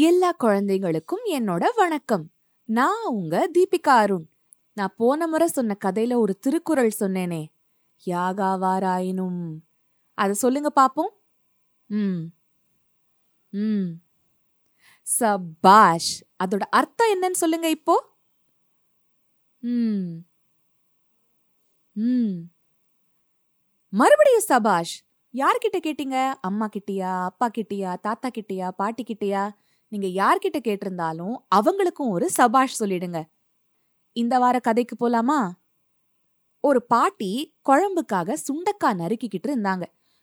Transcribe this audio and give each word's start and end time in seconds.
எல்லா 0.00 0.32
குழந்தைகளுக்கும் 0.32 1.20
என்னோட 1.32 1.64
வணக்கம். 1.76 2.30
நான் 2.64 3.06
உங்க 3.06 3.50
தீபிகா 3.54 3.88
அருண். 3.88 4.26
நான் 4.72 4.94
போன 4.96 5.26
முறை 5.26 5.46
சொன்ன 5.46 5.76
கதையில 5.84 6.14
ஒரு 6.14 6.38
திருக்குறள் 6.38 6.90
சொன்னேனே. 7.00 7.46
யாகாவாராயினும். 8.06 9.56
அத 10.14 10.34
சொல்லுங்க 10.34 10.72
பாப்போம். 10.76 11.08
ம். 11.86 12.22
ம். 13.50 13.92
சபாஷ். 15.02 16.22
அதோட 16.44 16.60
அர்த்தம் 16.70 17.12
என்னன்னு 17.14 17.30
சொல்லுங்க 17.30 17.70
இப்போ. 17.70 18.04
ம். 19.60 20.26
ம். 21.92 22.50
மறுபடியும் 23.88 24.40
சபாஷ் 24.40 25.02
யார்கிட்ட 25.34 25.76
கேட்டீங்க? 25.78 26.34
அம்மா 26.40 26.68
கிட்டயா 26.68 27.24
அப்பா 27.24 27.48
கிட்டியா 27.48 28.00
தாத்தா 28.00 28.28
கிட்டயா 28.28 28.68
பாட்டி 28.68 29.02
கிட்டியா? 29.02 29.50
நீங்க 29.88 30.06
யார்கிட்ட 30.06 30.60
கேட்டிருந்தாலும் 30.60 31.34
அவங்களுக்கும் 31.54 32.10
ஒரு 32.10 32.30
சபாஷ் 32.30 32.82
சொல்லிடுங்க. 32.82 33.22
இந்த 34.12 34.38
வார 34.38 34.58
கதைக்கு 34.58 35.08
போலாமா? 35.08 35.50
ஒரு 36.60 36.86
பாட்டி 36.86 37.56
குழம்புக்காக 37.68 38.36
சுண்டக்காய் 38.48 38.94
நறுக்கிக்கிட்டு 38.94 39.46
இருந்தாங்க. 39.46 39.82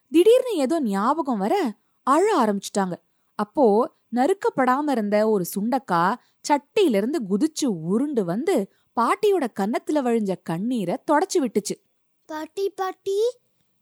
திடீர்னு 0.09 0.55
ஏதோ 0.55 0.81
ஞாபகம் 0.81 1.37
வர 1.37 1.73
அழ 2.03 2.45
ஆரம்பிச்சிட்டாங்க. 2.45 2.93
அப்போ 3.35 3.95
நறுக்கப்படாம 4.11 4.91
இருந்த 4.91 5.29
ஒரு 5.29 5.45
சுண்டக்காய் 5.55 6.15
சட்டியிலிருந்து 6.49 7.19
குதிச்சு 7.29 7.65
உருண்டு 7.65 8.25
வந்து 8.25 8.73
பாட்டியோட 8.95 9.47
கன்னத்துல 9.59 9.93
வழிஞ்ச 9.93 10.33
கண்ணீரை 10.43 10.97
தொடச்சு 11.11 11.39
விட்டுச்சு. 11.39 11.83
பாட்டி 12.25 12.69
பாட்டி 12.69 13.19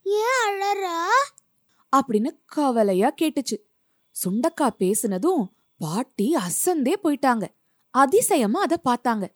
ஏன் 0.04 0.43
அழற? 0.48 1.07
அப்படின்னு 1.95 2.40
கவலையா 2.45 3.13
கேட்டுச்சு. 3.21 3.57
சுண்டக்கா 4.26 4.70
பேசுனதும் 4.79 5.48
பாட்டி 5.83 6.35
அசந்தே 6.35 6.93
போயிட்டாங்க. 7.03 7.47
அதிசயமா 7.89 8.61
அத 8.61 8.81
பார்த்தாங்க. 8.85 9.27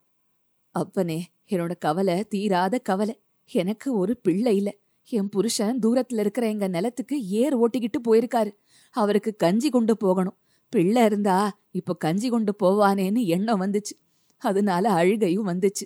அப்பனே 0.72 1.28
என்னோட 1.50 1.78
கவலை 1.78 2.24
தீராத 2.24 2.78
கவலை. 2.78 3.22
எனக்கு 3.52 3.98
ஒரு 3.98 4.18
பிள்ளை 4.18 4.56
இல்ல. 4.56 4.76
என் 5.10 5.30
புருஷன் 5.30 5.80
தூரத்துல 5.80 6.20
இருக்கிற 6.20 6.48
எங்க 6.48 6.68
நிலத்துக்கு 6.68 7.28
ஏர் 7.28 7.58
ஓட்டிக்கிட்டு 7.58 7.98
போயிருக்காரு. 8.08 8.56
அவருக்கு 8.92 9.36
கஞ்சி 9.36 9.70
கொண்டு 9.70 9.98
போகணும். 9.98 10.38
பிள்ளை 10.70 11.06
இருந்தா 11.06 11.60
இப்ப 11.72 11.96
கஞ்சி 11.96 12.30
கொண்டு 12.30 12.56
போவானேன்னு 12.64 13.26
எண்ணம் 13.26 13.62
வந்துச்சு. 13.62 13.94
அதனால 14.38 14.92
அழுகையும் 14.92 15.48
வந்துச்சு. 15.48 15.86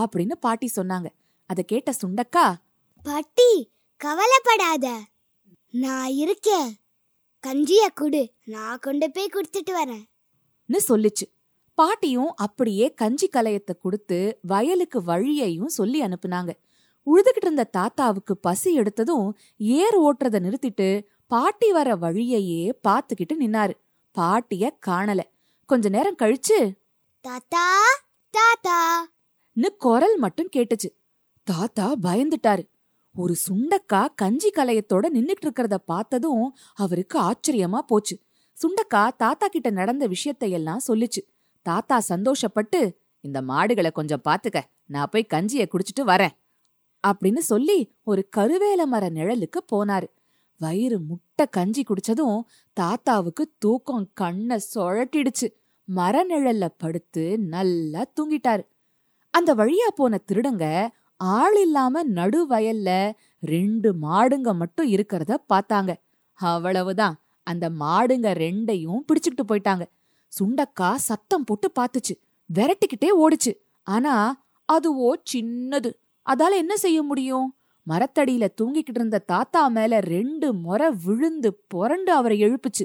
அப்படின்னு 0.00 0.32
பாட்டி 0.32 0.70
சொன்னாங்க. 0.76 1.06
அத 1.46 1.62
கேட்ட 1.62 1.92
சுண்டக்கா 2.02 2.54
பாட்டி 3.02 3.72
கவலைப்படாத. 3.96 5.00
நான் 5.70 6.10
இருக்கேன். 6.10 6.79
கஞ்சிய 7.46 7.88
குடு. 7.94 8.32
நான் 8.44 8.78
கொண்டு 8.78 9.10
போய் 9.10 9.30
கொடுத்துட்டு 9.32 9.70
வரேன். 9.70 10.04
ன்னு 10.68 10.78
சொல்லுச்சு. 10.88 11.26
பாட்டியும் 11.74 12.32
அப்படியே 12.36 12.94
கஞ்சி 12.94 13.28
கலையத்தை 13.28 13.74
கொடுத்து 13.78 14.38
வயலுக்கு 14.42 15.02
வழியையும் 15.02 15.68
சொல்லி 15.68 16.00
அனுப்புனாங்க. 16.00 16.50
உழுதுகிட்டு 17.06 17.42
இருந்த 17.42 17.64
தாத்தாவுக்கு 17.64 18.36
பசி 18.36 18.78
எடுத்ததும் 18.78 19.28
ஏர் 19.56 19.98
ஓட்டுறத 20.00 20.38
நிறுத்திட்டு 20.46 21.04
பாட்டி 21.26 21.72
வர 21.72 21.96
வழியையே 21.96 22.62
பார்த்துக்கிட்டு 22.88 23.34
நின்னாரு. 23.40 23.74
பாட்டிய 24.12 24.78
காணல. 24.86 25.20
கொஞ்ச 25.66 25.88
நேரம் 25.88 26.20
கழிச்சு 26.22 26.58
தாத்தா 27.20 27.64
தாத்தா. 28.30 28.78
குரல் 29.78 30.16
மட்டும் 30.18 30.48
கேட்டுச்சு. 30.56 30.88
தாத்தா 31.42 31.94
பயந்துட்டாரு. 32.02 32.64
ஒரு 33.14 33.34
சுண்டக்கா 33.48 34.08
கஞ்சி 34.14 34.50
கலையத்தோட 34.50 35.06
நின்னுட்டு 35.14 35.44
இருக்கிறத 35.44 35.74
பார்த்ததும் 35.74 36.56
அவருக்கு 36.74 37.20
ஆச்சரியமா 37.20 37.78
போச்சு. 37.78 38.18
சுண்டக்கா 38.58 39.02
தாத்தா 39.16 39.46
கிட்ட 39.48 39.70
நடந்த 39.70 40.06
விஷயத்தையெல்லாம் 40.06 40.84
சொல்லுச்சு. 40.88 41.22
தாத்தா 41.62 42.02
சந்தோஷப்பட்டு 42.08 42.80
இந்த 43.20 43.42
மாடுகளை 43.42 43.90
கொஞ்சம் 43.90 44.22
பாத்துக்க 44.28 44.60
நான் 44.86 45.08
போய் 45.10 45.30
கஞ்சிய 45.34 45.68
குடிச்சிட்டு 45.72 46.04
வரேன் 46.06 46.34
அப்படின்னு 47.04 47.38
சொல்லி 47.38 47.78
ஒரு 48.02 48.28
கருவேல 48.36 48.84
மர 48.84 49.08
நிழலுக்கு 49.08 49.60
போனாரு. 49.72 50.08
வயிறு 50.58 51.00
முட்டை 51.00 51.46
கஞ்சி 51.50 51.82
குடிச்சதும் 51.82 52.40
தாத்தாவுக்கு 52.72 53.52
தூக்கம் 53.58 54.10
கண்ண 54.14 54.58
சுழட்டிடுச்சு. 54.74 55.48
மர 55.84 56.24
நிழல்ல 56.24 56.68
படுத்து 56.76 57.38
நல்லா 57.38 58.04
தூங்கிட்டாரு. 58.16 58.64
அந்த 59.30 59.54
வழியா 59.54 59.88
போன 59.94 60.20
திருடங்க 60.32 60.88
ஆள் 61.20 61.60
இல்லாம 61.60 62.02
நடு 62.02 62.46
வயல்ல 62.48 63.12
ரெண்டு 63.40 63.94
மாடுங்க 64.02 64.54
மட்டும் 64.54 64.92
இருக்கிறத 64.92 65.36
பார்த்தாங்க. 65.48 65.94
அவ்வளவுதான். 66.32 67.20
அந்த 67.42 67.70
மாடுங்க 67.70 68.28
ரெண்டையும் 68.34 69.00
பிடிச்சுக்கிட்டு 69.06 69.44
போயிட்டாங்க. 69.48 69.82
சுண்டக்கா 70.32 70.94
சத்தம் 70.94 71.44
போட்டு 71.44 71.72
பார்த்துச்சு. 71.80 72.14
விரட்டிக்கிட்டே 72.54 73.08
ஓடுச்சு. 73.18 73.52
ஆனா 73.82 74.44
அதுவோ 74.72 75.12
சின்னது. 75.32 75.90
அதால 76.30 76.52
என்ன 76.52 76.76
செய்ய 76.76 77.02
முடியும்? 77.02 77.54
மரத்தடியில 77.88 78.48
தூங்கிக்கிட்டு 78.60 78.98
இருந்த 79.00 79.18
தாத்தா 79.18 79.68
மேல 79.68 80.00
ரெண்டு 80.00 80.54
முறை 80.54 80.90
விழுந்து 81.04 81.54
புரண்டு 81.68 82.12
அவரை 82.12 82.42
எழுப்புச்சு. 82.42 82.84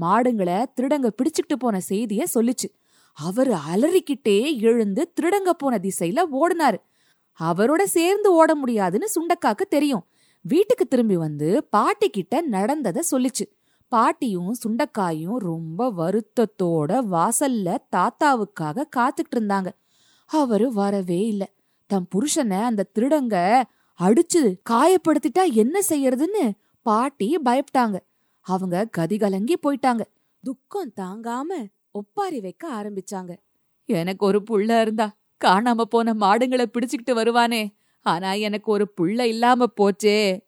மாடுங்களை 0.00 0.64
திருடங்க 0.80 1.10
பிடிச்சுக்கிட்டு 1.22 1.56
போன 1.58 1.80
செய்திய 1.88 2.24
சொல்லுச்சு. 2.34 2.68
அவரு 3.12 3.56
அலறிக்கிட்டே 3.74 4.60
எழுந்து 4.60 5.12
திருடங்க 5.20 5.50
போன 5.50 5.80
திசையில 5.82 6.22
ஓடினாரு. 6.32 6.78
அவரோட 7.40 7.82
சேர்ந்து 7.82 8.32
ஓட 8.32 8.54
முடியாதுன்னு 8.54 9.08
சுண்டக்காக்கு 9.14 9.66
தெரியும். 9.68 10.06
வீட்டுக்கு 10.40 10.86
திரும்பி 10.86 11.16
வந்து 11.16 11.64
பாட்டி 11.64 12.10
கிட்ட 12.10 12.42
நடந்தத 12.50 13.00
சொல்லிச்சு. 13.10 13.46
பாட்டியும் 13.88 14.54
சுண்டக்காயும் 14.66 15.36
ரொம்ப 15.36 15.92
வருத்தத்தோட 15.92 16.92
வாசல்ல 17.10 17.76
தாத்தாவுக்காக 17.96 18.84
காத்துக்கிட்டு 18.96 19.36
இருந்தாங்க. 19.36 19.68
அவரு 20.26 20.72
வரவே 20.72 21.26
இல்ல. 21.26 21.50
தம் 21.86 22.08
புருஷனை 22.14 22.62
அந்த 22.62 22.86
திருடங்க 22.94 23.62
அடிச்சு 24.00 24.56
காயப்படுத்திட்டா 24.70 25.52
என்ன 25.52 25.80
செய்யறதுன்னு 25.88 26.50
பாட்டி 26.82 27.38
பயப்பட்டாங்க 27.44 27.98
அவங்க 28.40 28.88
கதிகலங்கி 28.98 29.54
போயிட்டாங்க. 29.62 30.00
துக்கம் 30.42 30.92
தாங்காம 30.96 31.66
ஒப்பாரி 31.90 32.40
வைக்க 32.40 32.68
ஆரம்பிச்சாங்க. 32.72 33.36
எனக்கு 33.84 34.26
ஒரு 34.26 34.42
புள்ள 34.50 34.80
இருந்தா 34.80 35.14
காணாம 35.44 35.80
போன 35.80 36.14
மாடுங்களை 36.14 36.64
பிடிச்சுக்கிட்டு 36.72 37.10
வருவானே. 37.10 37.74
ஆனா 38.00 38.32
எனக்கு 38.32 38.72
ஒரு 38.72 38.92
புள்ள 39.00 39.20
இல்லாம 39.20 39.66
போச்சே. 39.76 40.40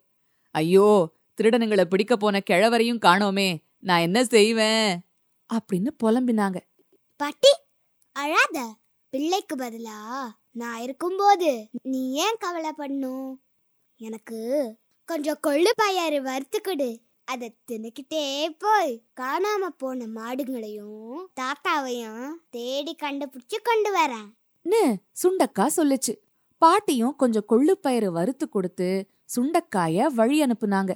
ஐயோ 0.51 1.11
திருடனுங்களை 1.41 1.83
பிடிக்க 1.83 2.17
போன 2.17 2.41
கிழவரையும் 2.49 3.01
காணோமே. 3.05 3.63
நான் 3.79 3.99
என்ன 3.99 4.25
செய்வேன்? 4.25 4.99
அப்படின்னு 5.53 5.87
புலம்பினாங்க. 6.03 6.57
பாட்டி 7.17 7.47
அழாத. 8.11 8.73
பிள்ளைக்கு 9.09 9.55
பதிலா 9.55 10.27
நான் 10.51 10.81
இருக்கும்போது 10.81 11.69
நீ 11.83 12.11
ஏன் 12.11 12.35
கவலை 12.39 12.71
பண்ணும் 12.71 13.41
எனக்கு 13.97 14.75
கொஞ்சம் 15.05 15.39
கொள்ளு 15.47 15.69
பயறு 15.83 16.21
வறுத்துக்கிடு. 16.23 16.97
அதை 17.25 17.55
தின்னுக்கிட்டே 17.71 18.55
போய் 18.57 19.03
காணாம 19.21 19.67
போன 19.77 20.05
மாடுங்களையும் 20.05 21.25
தாத்தாவையும் 21.39 22.29
தேடி 22.49 22.95
கண்டுபிடிச்சு 22.99 23.57
கொண்டு 23.63 23.97
வரேன். 23.97 24.29
சுண்டக்கா 25.21 25.67
சொல்லுச்சு. 25.77 26.13
பாட்டியும் 26.57 27.15
கொஞ்சம் 27.15 27.45
கொள்ளுப்பயிறு 27.49 28.05
வறுத்து 28.05 28.49
கொடுத்து 28.49 29.09
சுண்டக்காய 29.35 30.05
வழி 30.05 30.43
அனுப்புனாங்க. 30.43 30.91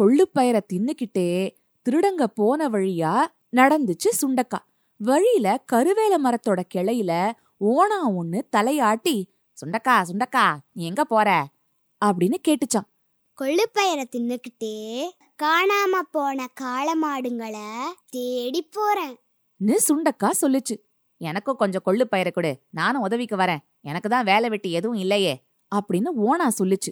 கொள்ளுப்பயிரை 0.00 0.60
தின்னுக்கிட்டே 0.72 1.56
திருடங்க 1.86 2.24
போன 2.24 2.68
வழியா 2.68 3.26
நடந்துச்சு 3.56 4.10
சுண்டக்கா. 4.22 4.58
வழியில 4.96 5.64
கருவேல 5.72 6.14
மரத்தோட 6.24 6.60
கிளையில 6.74 7.32
ஓனா 7.60 7.98
ஒண்ணு 8.18 8.40
தலையாட்டி 8.56 9.16
சுண்டக்கா 9.58 10.02
சுண்டக்கா 10.08 10.56
நீ 10.72 10.84
எங்க 10.84 11.04
போற? 11.04 11.46
அப்படின்னு 12.04 12.38
கேட்டுச்சான் 12.48 12.88
கொள்ளுப்பயிரை 13.38 14.04
தின்னுக்கிட்டே 14.14 14.76
காணாம 15.42 16.00
போன 16.10 16.46
காளமாடுங்களை 16.60 17.68
தேடி 18.10 18.62
போறேன். 18.62 19.14
ன்னு 19.64 19.76
சுண்டக்கா 19.88 20.30
சொல்லுச்சு. 20.40 20.76
எனக்கும் 21.22 21.56
கொஞ்சம் 21.56 21.82
கொள்ளு 21.86 22.04
பயிரை 22.04 22.32
கொடு. 22.32 22.62
நானும் 22.70 23.02
உதவிக்கு 23.02 23.36
வரேன். 23.36 23.58
எனக்கு 23.80 24.08
தான் 24.08 24.24
வேலை 24.24 24.48
வெட்டி 24.48 24.72
எதுவும் 24.72 24.98
இல்லையே. 24.98 25.44
அப்படின்னு 25.74 26.10
ஓனா 26.24 26.48
சொல்லுச்சு. 26.58 26.90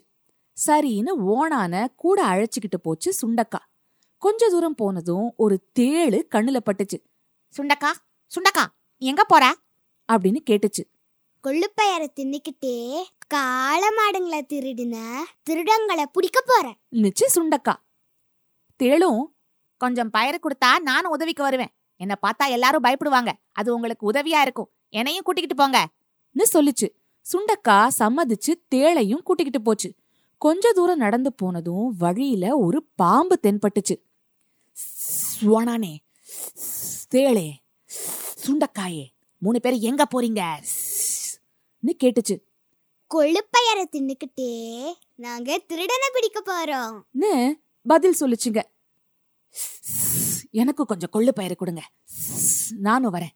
சரின்னு 0.67 1.13
ஓனான 1.27 1.87
கூட 1.97 2.27
அழைச்சுக்கிட்டு 2.27 2.79
போச்சு 2.83 3.13
சுண்டக்கா. 3.21 3.61
கொஞ்ச 4.19 4.49
தூரம் 4.49 4.75
போனதும் 4.75 5.35
ஒரு 5.37 5.57
தேளு 5.79 6.23
கண்ணுல 6.35 6.61
பட்டுச்சு. 6.65 6.99
சுண்டக்கா 7.57 7.91
சுண்டக்கா 8.35 8.65
எங்க 8.99 9.25
போற? 9.25 9.55
அப்படின்னு 10.13 10.41
கேட்டுச்சு. 10.51 10.83
கொள்ளுப்பயிரை 11.43 12.07
தின்னுக்கிட்டே 12.21 13.03
காளமாடுங்களை 13.35 14.41
திருடின 14.53 14.97
திருடங்களை 15.51 16.03
பிடிக்க 16.13 16.43
போறேன் 16.47 16.79
நிச்சு 16.91 17.27
சுண்டக்கா. 17.35 17.75
தேளும் 18.83 19.23
கொஞ்சம் 19.77 20.11
பயிரை 20.11 20.39
கொடுத்தா 20.39 20.79
நானும் 20.79 21.13
உதவிக்கு 21.13 21.43
வருவேன். 21.43 21.75
என்ன 22.01 22.19
பார்த்தா 22.23 22.49
எல்லாரும் 22.49 22.85
பயப்படுவாங்க. 22.85 23.33
அது 23.53 23.75
உங்களுக்கு 23.75 24.11
உதவியா 24.13 24.41
இருக்கும். 24.41 24.71
என்னையும் 24.89 25.23
கூட்டிக்கிட்டு 25.25 25.63
போங்க. 25.63 25.89
சொல்லுச்சு. 26.53 26.89
சுண்டக்கா 27.33 27.89
சம்மதிச்சு 27.99 28.55
தேளையும் 28.75 29.23
கூட்டிக்கிட்டு 29.23 29.63
போச்சு. 29.63 29.95
கொஞ்ச 30.39 30.73
தூரம் 30.73 30.99
நடந்து 30.99 31.33
போனதும் 31.33 31.97
வழியில 31.99 32.57
ஒரு 32.57 32.87
பாம்பு 32.95 33.39
தென்பட்டுச்சு. 33.43 33.97
சுவனானே. 35.43 35.97
தேளே. 37.15 37.51
சுண்டக்காயே. 38.47 39.07
மூணு 39.39 39.61
பேரும் 39.61 39.81
எங்க 39.81 40.05
போறீங்க? 40.15 40.63
கேட்டுச்சு. 41.87 42.43
கொள்ளுப்பையரை 43.15 43.85
தின்னுக்கிட்டே 43.93 44.93
நாங்க 45.15 45.59
திருடனை 45.59 46.09
பிடிக்க 46.13 46.43
போறோம். 46.47 47.53
பதில் 47.83 48.17
சொல்லுச்சுங்க. 48.21 48.63
எனக்கு 50.51 50.87
கொஞ்சம் 50.87 51.11
கொள்ளு 51.13 51.29
பயிரை 51.29 51.57
கொடுங்க. 51.57 51.83
நானும் 52.79 53.15
வரேன். 53.15 53.31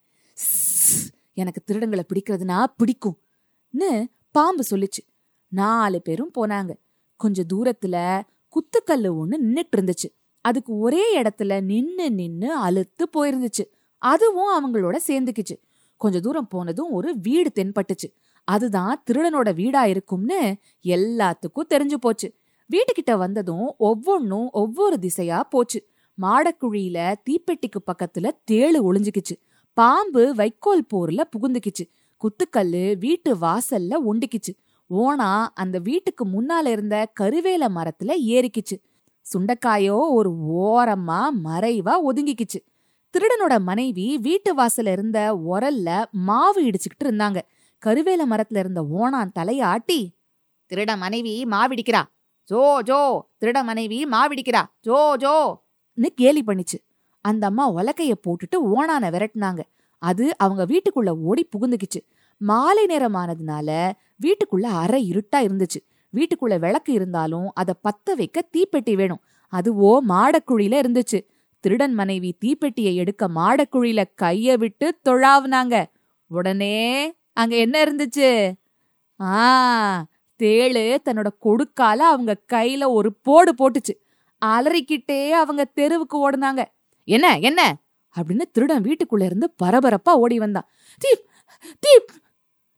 எனக்கு 1.33 1.63
திருடங்களை 1.67 2.01
பிடிக்கிறதுனா 2.15 2.65
பிடிக்கும்னு 2.79 4.07
பாம்பு 4.31 4.65
சொல்லுச்சு. 4.71 5.09
நாலு 5.49 6.03
பேரும் 6.03 6.33
போனாங்க. 6.39 6.71
கொஞ்ச 7.17 7.45
தூரத்துல 7.55 8.23
குத்துக்கல்லு 8.49 9.17
ஒன்று 9.17 9.43
நின்னுட்டு 9.43 9.77
இருந்துச்சு. 9.77 10.17
அதுக்கு 10.41 10.79
ஒரே 10.79 11.23
இடத்துல 11.23 11.63
நின்று 11.63 12.11
நின்று 12.11 12.55
அழுத்து 12.55 13.09
போயிருந்துச்சு. 13.17 13.71
அதுவும் 13.99 14.75
அவங்களோட 14.75 14.97
சேர்ந்துக்குச்சு. 15.07 15.63
கொஞ்ச 15.97 16.21
தூரம் 16.21 16.49
போனதும் 16.49 16.91
ஒரு 16.91 17.19
வீடு 17.19 17.51
தென்பட்டுச்சு. 17.55 18.15
அதுதான் 18.45 19.03
திருடனோட 19.11 19.55
வீடா 19.55 19.85
இருக்கும்னு 19.85 20.57
எல்லாத்துக்கும் 20.85 21.67
தெரிஞ்சு 21.69 21.95
போச்சு. 21.95 22.35
வீட்டுக்கிட்ட 22.71 23.17
வந்ததும் 23.17 23.75
ஒவ்வொன்றும் 23.79 24.49
ஒவ்வொரு 24.51 24.99
திசையா 25.01 25.41
போச்சு. 25.41 25.93
மாடக்குழியில 26.23 27.15
தீப்பெட்டிக்கு 27.31 27.79
பக்கத்துல 27.87 28.31
தேளு 28.51 28.93
ஒளிஞ்சுக்கிச்சு. 28.93 29.37
பாம்பு 29.73 30.35
வைக்கோல் 30.35 30.87
போர்ல 30.95 31.21
புகுந்துக்கிச்சு. 31.39 31.91
குத்துக்கல்லு 32.17 32.99
வீட்டு 32.99 33.37
வாசல்ல 33.37 33.95
ஒண்டிக்கிச்சு. 34.11 34.57
ஓனா 34.91 35.47
அந்த 35.55 35.79
வீட்டுக்கு 35.79 36.27
முன்னால 36.27 36.67
இருந்த 36.67 37.13
கருவேல 37.21 37.69
மரத்துல 37.69 38.13
ஏறிக்கிச்சு. 38.27 38.83
சுண்டக்காயோ 39.35 39.99
ஒரு 40.11 40.31
ஓரமா 40.33 41.29
மறைவா 41.45 41.97
ஒதுங்கிக்கிச்சு. 42.13 42.67
திருடனோட 43.15 43.61
மனைவி 43.61 44.19
வீட்டு 44.19 44.55
வாசல்ல 44.55 44.93
இருந்த 44.93 45.41
உரல்ல 45.49 46.05
மாவு 46.11 46.63
இடிச்சுக்கிட்டு 46.63 47.05
இருந்தாங்க. 47.05 47.41
கருவேல 47.87 48.21
மரத்துல 48.31 48.59
இருந்த 48.59 48.85
ஓனான் 48.85 49.33
தலையாட்டி 49.39 50.09
திருட 50.71 50.97
மனைவி 50.97 51.45
மாவிடிக்கிறா. 51.45 52.03
ஜோ 52.45 52.83
ஜோ 52.83 53.29
திருட 53.41 53.63
மனைவி 53.63 54.05
மாவிடிக்கிறா. 54.05 54.63
Joe 54.81 55.17
Joe. 55.17 55.64
ன்னு 55.99 56.07
கேலி 56.15 56.43
பண்ணிச்சு. 56.47 56.79
அந்த 57.25 57.47
அம்மா 57.47 57.65
உலக்கைய 57.75 58.13
போட்டுட்டு 58.25 58.57
ஓனான 58.75 59.05
விரட்டுனாங்க. 59.11 59.63
அது 60.03 60.25
அவங்க 60.37 60.63
வீட்டுக்குள்ள 60.67 61.11
ஓடி 61.23 61.49
புகுந்துக்குச்சு 61.53 62.01
மாலை 62.41 62.87
நேரமானதுனால 62.87 63.69
வீட்டுக்குள்ள 64.23 64.67
அரை 64.83 65.01
இருட்டா 65.13 65.39
இருந்துச்சு. 65.39 65.81
வீட்டுக்குள்ள 66.15 66.59
விளக்கு 66.59 66.93
இருந்தாலும் 66.93 67.51
அத 67.55 67.75
பத்த 67.85 68.15
வைக்க 68.17 68.39
தீப்பெட்டி 68.57 68.95
வேணும். 68.97 69.23
அதுவோ 69.53 69.93
மாடக்குழியில 70.09 70.75
இருந்துச்சு. 70.83 71.19
திருடன் 71.65 71.95
மனைவி 71.95 72.31
தீப்பெட்டியை 72.45 72.95
எடுக்க 72.95 73.29
மாடக்குழியில 73.29 74.05
கைய 74.23 74.57
விட்டு 74.59 74.87
தொழாவுனாங்க. 75.09 75.75
உடனே 76.31 76.77
அங்க 77.33 77.57
என்ன 77.57 77.77
இருந்துச்சு? 77.85 78.29
ஆ 79.21 80.07
தேளு 80.41 80.85
தன்னோட 81.05 81.29
கொடுக்கால 81.41 82.01
அவங்க 82.13 82.33
கையில 82.53 82.85
ஒரு 82.89 83.11
போடு 83.23 83.53
போட்டுச்சு. 83.55 83.95
அலறிக்கிட்டே 84.45 85.21
அவங்க 85.33 85.63
தெருவுக்கு 85.75 86.17
ஓடுனாங்க. 86.25 86.63
என்ன 87.09 87.27
என்ன? 87.41 87.61
அப்படின்னு 88.17 88.45
திருடன் 88.53 88.85
வீட்டுக்குள்ள 88.85 89.25
இருந்து 89.25 89.47
பரபரப்பா 89.63 90.13
ஓடி 90.15 90.39
வந்தான் 90.39 90.69
தீப் 91.01 91.25
தீப்! 91.83 92.11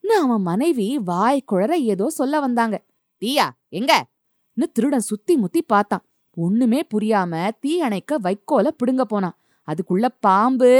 அவன் 0.03 0.41
மனைவி 0.41 0.87
வாய் 0.99 1.47
குழற 1.51 1.71
ஏதோ 1.93 2.05
சொல்ல 2.09 2.39
வந்தாங்க. 2.39 2.75
தீயா 3.21 3.47
எங்க? 3.71 3.93
திருடன் 4.73 5.07
சுத்தி 5.09 5.33
முத்தி 5.37 5.61
பார்த்தான் 5.63 6.03
ஒண்ணுமே 6.37 6.79
புரியாம 6.93 7.33
தீ 7.59 7.71
அணைக்க 7.81 8.19
வைக்கோல 8.19 8.67
பிடுங்க 8.77 9.03
போனான். 9.05 9.35
அதுக்குள்ள 9.67 10.07
பாம்பு 10.19 10.71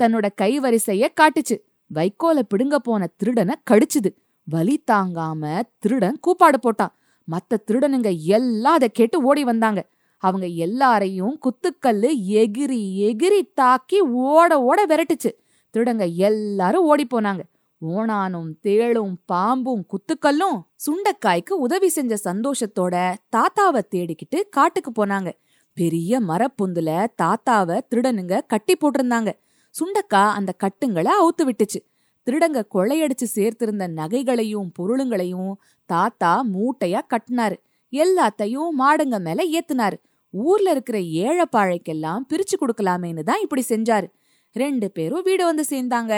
தன்னோட 0.00 0.26
கைவரிசைய 0.42 1.06
காட்டுச்சு. 1.20 1.56
வைக்கோல 1.90 2.38
பிடுங்க 2.48 2.76
போன 2.78 3.08
திருடனை 3.16 3.54
கடிச்சுது. 3.70 4.10
வலி 4.48 4.76
தாங்காம 4.90 5.42
திருடன் 5.78 6.18
கூப்பாடு 6.20 6.58
போட்டான். 6.62 6.92
மத்த 7.28 7.60
திருடனுங்க 7.68 8.10
எல்லாம் 8.36 8.74
அதை 8.74 8.88
கேட்டு 8.90 9.16
ஓடி 9.22 9.44
வந்தாங்க. 9.44 9.80
அவங்க 10.26 10.46
எல்லாரையும் 10.46 11.34
குத்துக்கல்லு 11.44 12.10
எகிரி 12.30 12.82
எகிரி 13.08 13.40
தாக்கி 13.54 13.98
ஓட 14.00 14.62
ஓட 14.62 14.86
விரட்டுச்சு. 14.86 15.30
திருடங்க 15.72 16.04
எல்லாரும் 16.14 16.84
ஓடி 16.84 17.06
போனாங்க. 17.14 17.42
ஓணானும் 17.80 18.50
தேளும் 18.62 19.16
பாம்பும் 19.24 19.84
குத்துக்கல்லும் 19.92 20.58
சுண்டக்காய்க்கு 20.84 21.50
உதவி 21.50 21.88
செஞ்ச 21.88 22.16
சந்தோஷத்தோட 22.24 23.14
தாத்தாவை 23.36 23.82
தேடிக்கிட்டு 23.90 24.38
காட்டுக்கு 24.50 24.92
போனாங்க. 24.96 25.32
பெரிய 25.72 26.20
மரப்புந்துல 26.20 27.06
தாத்தாவை 27.22 27.80
திருடனுங்க 27.90 28.40
கட்டி 28.46 28.76
போட்டிருந்தாங்க. 28.76 29.32
சுண்டக்கா 29.74 30.22
அந்த 30.38 30.54
கட்டுங்களை 30.64 31.10
அவுத்து 31.22 31.42
விட்டுச்சு. 31.44 31.80
திருடங்க 32.26 32.62
கொள்ளையடிச்சு 32.74 33.26
சேர்த்திருந்த 33.34 33.86
நகைகளையும் 33.88 34.70
பொருளுங்களையும் 34.78 35.52
தாத்தா 35.86 36.44
மூட்டையா 36.54 37.00
கட்டினாரு. 37.10 37.56
எல்லாத்தையும் 37.92 38.70
மாடுங்க 38.78 39.18
மேல 39.18 39.40
ஏத்துனாரு. 39.58 39.98
ஊர்ல 40.44 40.70
இருக்கிற 40.70 40.98
ஏழைப்பாழைக்கெல்லாம் 40.98 42.26
பிரிச்சு 42.30 42.56
கொடுக்கலாமேன்னு 42.60 43.22
தான் 43.22 43.40
இப்படி 43.40 43.62
செஞ்சாரு. 43.68 44.08
ரெண்டு 44.56 44.86
பேரும் 44.90 45.22
வீடு 45.22 45.44
வந்து 45.44 45.64
சேர்ந்தாங்க. 45.70 46.14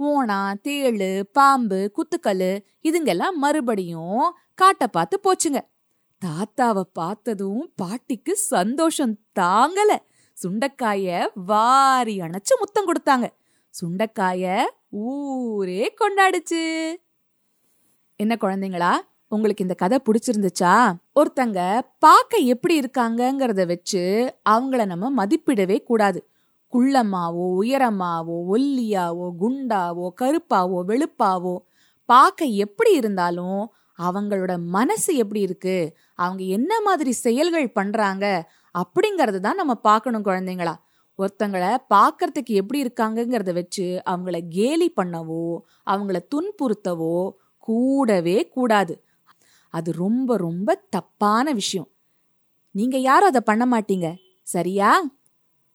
ஓனா 0.00 0.40
தேளு 0.64 1.22
பாம்பு 1.32 1.78
குத்துக்கல் 1.96 2.50
இதுங்கெல்லாம் 2.88 3.36
மறுபடியும் 3.44 4.22
காட்டை 4.54 4.86
பார்த்து 4.86 5.16
போச்சுங்க. 5.24 5.60
தாத்தாவை 6.22 6.84
பார்த்ததும் 6.92 7.72
பாட்டிக்கு 7.76 8.36
சந்தோஷம் 8.36 9.16
தாங்கல. 9.40 9.92
சுண்டக்காய 10.36 11.26
வாரி 11.50 12.14
அணைச்சு 12.18 12.54
முத்தம் 12.58 12.88
கொடுத்தாங்க. 12.88 13.26
சுண்டக்காய 13.74 14.64
ஊரே 14.90 15.94
கொண்டாடுச்சு. 16.00 16.62
என்ன 18.20 18.36
குழந்தைங்களா? 18.40 18.92
உங்களுக்கு 19.32 19.64
இந்த 19.64 19.74
கதை 19.74 19.96
பிடிச்சிருந்துச்சா? 20.04 20.74
ஒருத்தங்க 21.14 21.60
பார்க்க 21.98 22.38
எப்படி 22.52 22.74
இருக்காங்கங்கிறத 22.80 23.66
வச்சு 23.66 24.02
அவங்கள 24.50 24.84
நம்ம 24.86 25.10
மதிப்பிடவே 25.18 25.76
கூடாது. 25.84 26.20
குள்ளமாவோ 26.72 27.44
உயரமாவோ 27.60 28.36
ஒல்லியாவோ 28.54 29.26
குண்டாவோ 29.42 30.06
கருப்பாவோ 30.20 30.78
வெளுப்பாவோ 30.90 31.54
பார்க்க 32.08 32.44
எப்படி 32.44 32.92
இருந்தாலும் 32.94 33.60
அவங்களோட 33.98 34.52
மனசு 34.58 35.16
எப்படி 35.16 35.40
இருக்கு? 35.40 35.76
அவங்க 36.14 36.42
என்ன 36.44 36.72
மாதிரி 36.80 37.12
செயல்கள் 37.12 37.68
பண்றாங்க? 37.72 38.26
அப்படிங்கறது 38.74 39.40
தான் 39.40 39.56
நம்ம 39.56 39.74
பார்க்கணும் 39.74 40.24
குழந்தைங்களா. 40.24 40.74
ஒருத்தங்களை 41.18 41.70
பார்க்கறதுக்கு 41.94 42.52
எப்படி 42.60 42.78
இருக்காங்கங்கிறத 42.84 43.52
வச்சு 43.52 43.86
அவங்கள 44.12 44.38
கேலி 44.48 44.88
பண்ணவோ 44.96 45.44
அவங்கள 45.86 46.18
துன்புறுத்தவோ 46.34 47.16
கூடவே 47.68 48.38
கூடாது. 48.48 48.94
அது 49.68 49.92
ரொம்ப 49.92 50.36
ரொம்ப 50.36 50.74
தப்பான 50.90 51.52
விஷயம். 51.52 51.88
நீங்க 52.70 52.96
யாரும் 52.98 53.28
அதை 53.28 53.40
பண்ண 53.40 53.78
மாட்டீங்க. 53.78 54.16
சரியா? 54.42 55.02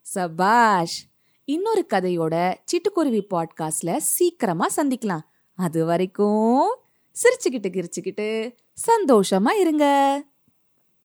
சபாஷ் 0.01 1.07
இன்னொரு 1.45 1.85
கதையோட 1.89 2.55
சிட்டுக்குருவி 2.63 3.21
பாட்காஸ்ட்ல 3.29 3.97
சீக்கிரமா 3.97 4.67
சந்திக்கலாம். 4.75 5.19
அது 5.55 5.85
வரைக்கும் 5.85 6.75
சிரிச்சுக்கிட்டு 7.23 7.83
கிரிச்சுக்கிட்டு 7.83 8.55
சந்தோஷமா 8.87 9.59
இருங்க. 9.59 10.23